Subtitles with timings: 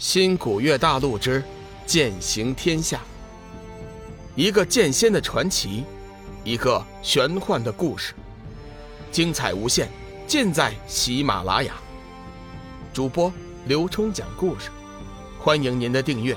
[0.00, 1.44] 新古月大陆之
[1.84, 3.02] 剑行天下，
[4.34, 5.84] 一个剑仙的传奇，
[6.42, 8.14] 一个玄幻的故事，
[9.12, 9.90] 精彩无限，
[10.26, 11.74] 尽在喜马拉雅。
[12.94, 13.30] 主播
[13.66, 14.70] 刘冲讲故事，
[15.38, 16.34] 欢迎您的订阅。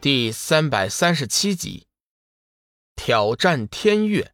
[0.00, 1.86] 第三百三十七集，
[2.96, 4.32] 挑战天月。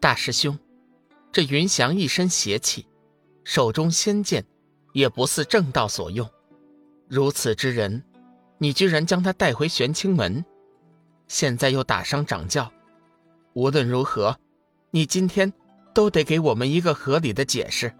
[0.00, 0.58] 大师兄，
[1.30, 2.84] 这云翔一身邪气。
[3.44, 4.44] 手中仙剑，
[4.92, 6.28] 也不似正道所用。
[7.08, 8.02] 如此之人，
[8.58, 10.44] 你居然将他带回玄清门，
[11.28, 12.72] 现在又打伤掌教。
[13.52, 14.36] 无论如何，
[14.90, 15.52] 你今天
[15.94, 17.94] 都得给我们一个合理的解释。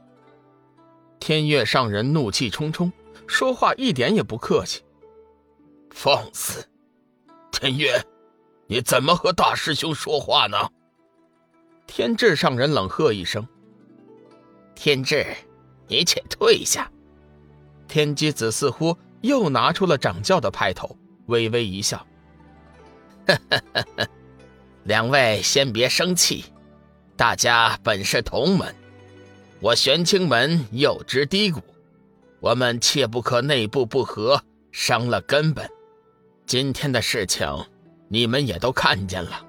[1.20, 2.92] 天月上人怒气冲冲，
[3.26, 4.82] 说话一点也不客气。
[5.90, 6.66] 放肆！
[7.52, 8.02] 天月，
[8.66, 10.56] 你怎么和大师兄说话呢？
[11.86, 13.46] 天智上人冷喝一声。
[14.74, 15.26] 天智，
[15.86, 16.90] 你且退下。
[17.86, 22.04] 天机子似乎又拿出了掌教的派头，微微一笑
[24.84, 26.44] ：“两位先别生气，
[27.16, 28.74] 大家本是同门，
[29.60, 31.62] 我玄清门又之低谷，
[32.40, 35.70] 我们切不可内部不和，伤了根本。
[36.46, 37.46] 今天的事情，
[38.08, 39.46] 你们也都看见了，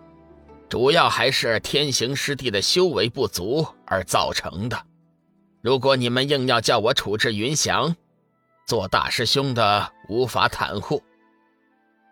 [0.70, 4.82] 主要还是天行师弟的修为不足而造成的。”
[5.66, 7.96] 如果你们硬要叫我处置云翔，
[8.68, 11.02] 做大师兄的无法袒护。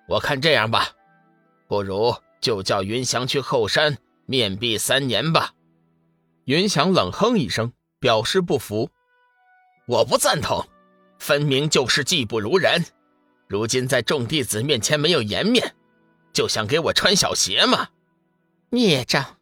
[0.08, 0.90] 我看这样吧，
[1.68, 5.54] 不如就叫云翔去后山面壁三年吧。
[6.46, 8.90] 云翔冷哼一声，表示不服。
[9.86, 10.66] 我不赞同，
[11.20, 12.84] 分明就是技不如人。
[13.46, 15.76] 如今在众弟子面前没有颜面，
[16.34, 17.90] 就想给我穿小鞋吗？
[18.72, 19.38] 孽障！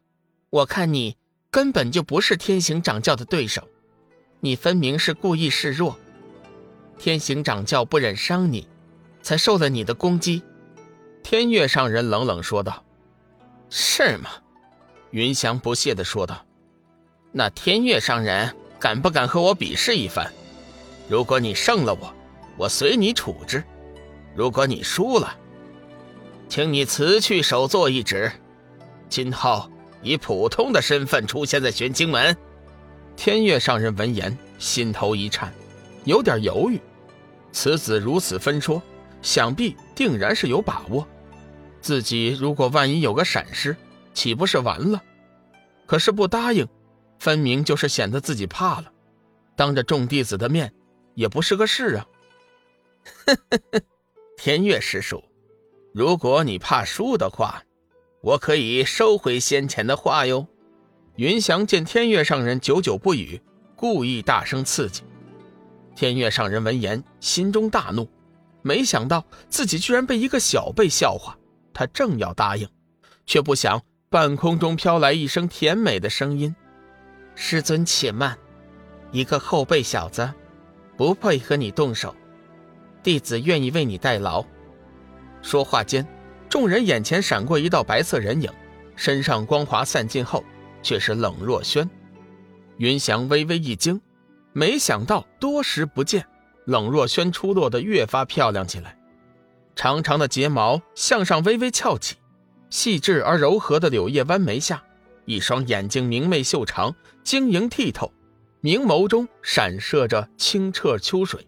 [0.50, 1.16] 我看你
[1.50, 3.66] 根本就不是天行掌教的对手。
[4.44, 5.96] 你分明是故意示弱，
[6.98, 8.66] 天行掌教不忍伤你，
[9.22, 10.42] 才受了你的攻击。
[11.22, 12.82] 天月上人冷冷说道
[13.70, 14.30] ：“是吗？”
[15.12, 16.44] 云翔不屑地说道
[17.30, 20.28] ：“那天月上人敢不敢和我比试一番？
[21.08, 22.12] 如果你胜了我，
[22.56, 23.62] 我随你处置；
[24.34, 25.36] 如果你输了，
[26.48, 28.32] 请你辞去首座一职，
[29.08, 29.70] 今后
[30.02, 32.36] 以普通的身份出现在玄清门。”
[33.24, 35.54] 天月上人闻言，心头一颤，
[36.02, 36.80] 有点犹豫。
[37.52, 38.82] 此子如此分说，
[39.22, 41.06] 想必定然是有把握。
[41.80, 43.76] 自己如果万一有个闪失，
[44.12, 45.00] 岂不是完了？
[45.86, 46.66] 可是不答应，
[47.20, 48.92] 分明就是显得自己怕了。
[49.54, 50.74] 当着众弟子的面，
[51.14, 52.06] 也不是个事啊。
[53.04, 53.80] 呵呵呵
[54.36, 55.22] 天月师叔，
[55.94, 57.62] 如果你怕输的话，
[58.20, 60.48] 我可以收回先前的话哟。
[61.16, 63.38] 云翔见天月上人久久不语，
[63.76, 65.02] 故意大声刺激。
[65.94, 68.08] 天月上人闻言，心中大怒，
[68.62, 71.36] 没想到自己居然被一个小辈笑话。
[71.74, 72.66] 他正要答应，
[73.26, 76.54] 却不想半空中飘来一声甜美的声音
[77.36, 78.38] ：“师尊且慢，
[79.10, 80.32] 一个后辈小子，
[80.96, 82.16] 不配和你动手。
[83.02, 84.42] 弟子愿意为你代劳。”
[85.42, 86.06] 说话间，
[86.48, 88.50] 众人眼前闪过一道白色人影，
[88.96, 90.42] 身上光华散尽后。
[90.82, 91.88] 却是冷若萱，
[92.76, 94.00] 云翔微微一惊，
[94.52, 96.26] 没想到多时不见，
[96.66, 98.98] 冷若萱出落得越发漂亮起来。
[99.74, 102.16] 长长的睫毛向上微微翘起，
[102.68, 104.82] 细致而柔和的柳叶弯眉下，
[105.24, 108.12] 一双眼睛明媚秀长，晶莹剔透，
[108.60, 111.46] 明眸中闪烁着清澈秋水，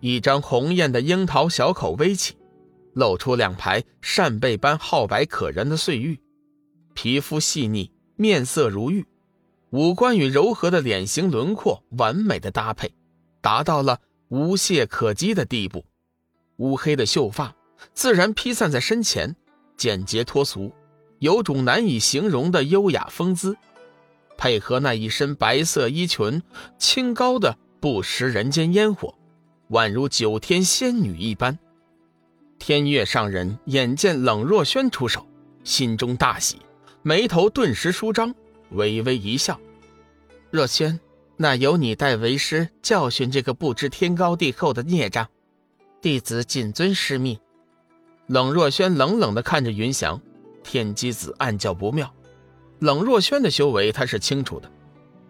[0.00, 2.34] 一张红艳的樱桃小口微起，
[2.94, 6.18] 露出两排扇贝般皓白可人的碎玉，
[6.94, 7.90] 皮肤细腻。
[8.16, 9.06] 面色如玉，
[9.70, 12.92] 五官与柔和的脸型轮廓完美的搭配，
[13.40, 15.84] 达到了无懈可击的地步。
[16.58, 17.54] 乌黑的秀发
[17.92, 19.34] 自然披散在身前，
[19.76, 20.70] 简洁脱俗，
[21.18, 23.56] 有种难以形容的优雅风姿。
[24.38, 26.42] 配合那一身白色衣裙，
[26.78, 29.14] 清高的不食人间烟火，
[29.70, 31.58] 宛如九天仙女一般。
[32.60, 35.26] 天月上人眼见冷若轩出手，
[35.64, 36.58] 心中大喜。
[37.06, 38.34] 眉头顿时舒张，
[38.70, 39.60] 微微一笑
[40.50, 40.98] ：“若轩，
[41.36, 45.28] 那由你代为师教训这个不知天高地厚的孽障。
[46.00, 47.38] 弟子谨遵师命。”
[48.26, 50.18] 冷若轩冷冷地看着云翔，
[50.62, 52.10] 天机子暗叫不妙。
[52.78, 54.72] 冷若轩的修为他是清楚的，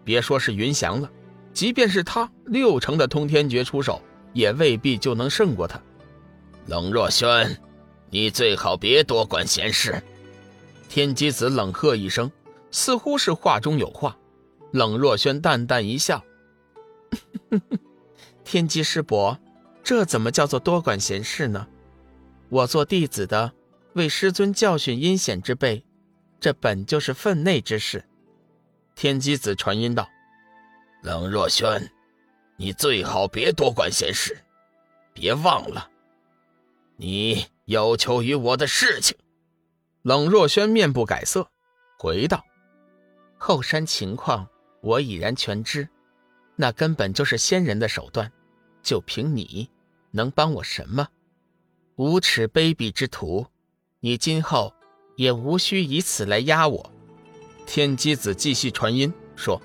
[0.05, 1.11] 别说是云翔了，
[1.51, 4.01] 即便是他六成的通天诀出手，
[4.31, 5.77] 也未必就能胜过他。
[6.67, 7.59] 冷若轩，
[8.09, 10.01] 你最好别多管闲事。
[10.95, 12.31] 天机子冷喝一声，
[12.71, 14.17] 似乎是话中有话。
[14.71, 16.23] 冷若轩淡淡一笑
[17.51, 17.79] ：“哼哼，
[18.45, 19.37] 天机师伯，
[19.83, 21.67] 这怎么叫做多管闲事呢？
[22.47, 23.51] 我做弟子的，
[23.95, 25.85] 为师尊教训阴险之辈，
[26.39, 28.05] 这本就是分内之事。
[28.95, 30.07] 天机子传音道
[31.03, 31.91] ：“冷若轩，
[32.55, 34.37] 你最好别多管闲事，
[35.11, 35.89] 别忘了，
[36.95, 39.17] 你有求于我的事情。”
[40.05, 41.49] 冷若轩面不改色，
[41.97, 42.45] 回道
[43.39, 44.47] ：“后山情况
[44.83, 45.89] 我已然全知，
[46.55, 48.31] 那根本就是仙人的手段。
[48.83, 49.67] 就凭你，
[50.11, 51.07] 能帮我什么？
[51.95, 53.47] 无耻卑鄙之徒，
[53.99, 54.71] 你今后
[55.15, 56.91] 也无需以此来压我。”
[57.65, 59.59] 天机子继续传音说：“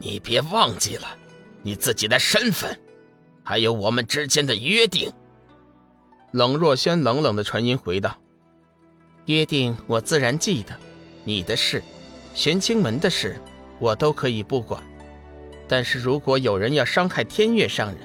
[0.00, 1.18] 你别忘记了
[1.60, 2.80] 你自己的身份，
[3.44, 5.12] 还有我们之间的约定。”
[6.32, 8.18] 冷若轩冷冷的传音回道。
[9.26, 10.74] 约定我自然记得，
[11.24, 11.82] 你的事，
[12.34, 13.40] 玄清门的事，
[13.78, 14.82] 我都可以不管。
[15.68, 17.98] 但是如果有人要伤害天月上人，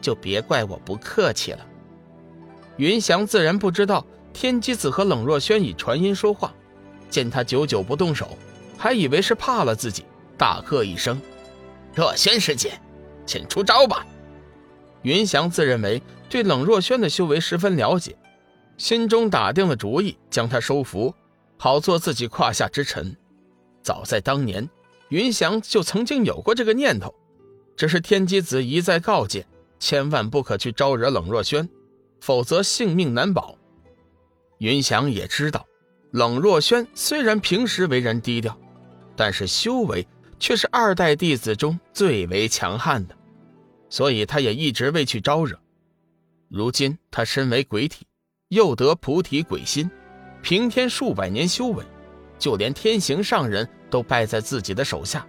[0.00, 1.66] 就别怪我不客气了。
[2.76, 6.54] 云翔自然不知道天机子和冷若轩以传音说话，
[7.08, 8.36] 见他久久不动手，
[8.76, 10.04] 还以为是怕了自己，
[10.36, 11.20] 大喝一声
[11.94, 12.78] ：“若轩师姐，
[13.24, 14.06] 请出招吧！”
[15.00, 18.14] 云翔自认为对冷若轩的修为十分了解。
[18.76, 21.14] 心中打定了主意，将他收服，
[21.56, 23.16] 好做自己胯下之臣。
[23.82, 24.68] 早在当年，
[25.08, 27.14] 云翔就曾经有过这个念头，
[27.76, 29.46] 只是天机子一再告诫，
[29.78, 31.68] 千万不可去招惹冷若轩，
[32.20, 33.56] 否则性命难保。
[34.58, 35.66] 云翔也知道，
[36.10, 38.58] 冷若轩虽然平时为人低调，
[39.14, 40.06] 但是修为
[40.38, 43.16] 却是二代弟子中最为强悍的，
[43.88, 45.58] 所以他也一直未去招惹。
[46.48, 48.06] 如今他身为鬼体。
[48.48, 49.90] 又得菩提鬼心，
[50.40, 51.84] 平添数百年修为，
[52.38, 55.26] 就连天行上人都败在自己的手下，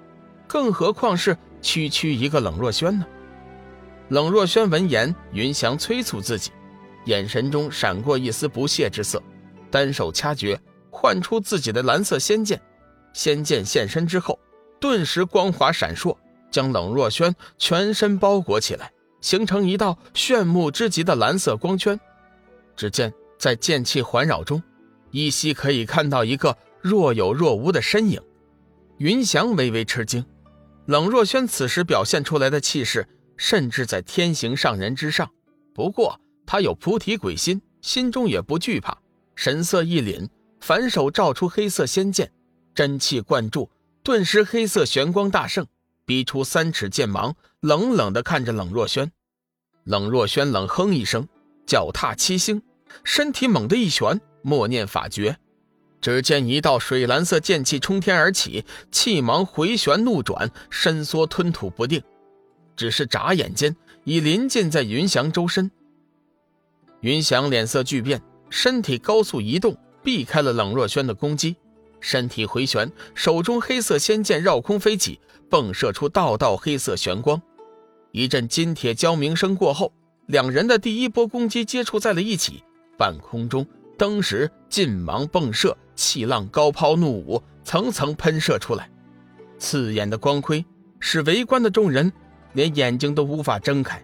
[0.47, 3.05] 更何况是区区一个冷若轩呢？
[4.09, 6.51] 冷若轩闻言，云翔催促自己，
[7.05, 9.21] 眼神中闪过一丝不屑之色，
[9.71, 10.59] 单手掐诀，
[10.91, 12.61] 唤出自己的蓝色仙剑。
[13.13, 14.37] 仙剑现身之后，
[14.79, 16.15] 顿时光华闪烁，
[16.51, 18.91] 将冷若轩全身包裹起来，
[19.21, 21.99] 形成一道炫目之极的蓝色光圈。
[22.77, 24.62] 只见在剑气环绕中，
[25.12, 28.21] 依稀可以看到一个若有若无的身影。
[29.00, 30.24] 云翔微微吃惊，
[30.85, 35.29] 冷若轩此时表现出来的气势，甚至在天行上人之上。
[35.74, 38.97] 不过他有菩提鬼心，心中也不惧怕，
[39.35, 40.29] 神色一凛，
[40.62, 42.31] 反手照出黑色仙剑，
[42.74, 43.69] 真气灌注，
[44.03, 45.65] 顿时黑色玄光大盛，
[46.06, 49.12] 逼出三尺剑芒，冷冷地看着冷若轩。
[49.83, 51.27] 冷若轩冷哼一声。
[51.68, 52.62] 脚踏七星，
[53.03, 55.38] 身体猛地一旋，默念法诀，
[56.01, 62.01] 只见一道水蓝色剑气冲天而起，气芒回旋怒转，伸缩吞吐不定，
[62.75, 65.71] 只是眨眼间已临近在云翔周身。
[67.01, 71.55] 云翔脸色巨变，身体高速移动，避开了冷若轩的攻击，
[72.00, 75.19] 身体回旋，手中黑色仙剑绕空飞起，
[75.50, 77.41] 迸射出道道黑色玄光，
[78.11, 79.93] 一阵金铁交鸣声过后。
[80.27, 82.61] 两人的第一波攻击接触在了一起，
[82.97, 83.65] 半空中
[83.97, 88.89] 登时劲芒迸射，气浪高抛怒舞，层层喷射出来，
[89.59, 90.65] 刺眼的光辉
[90.99, 92.11] 使围观的众人
[92.53, 94.01] 连眼睛都无法睁开。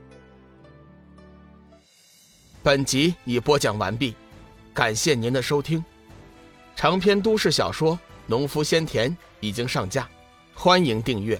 [2.61, 4.15] 本集已播讲完毕，
[4.73, 5.83] 感谢您的收听。
[6.75, 7.93] 长篇都市小说
[8.25, 10.07] 《农夫先田》已经上架，
[10.53, 11.39] 欢迎订阅。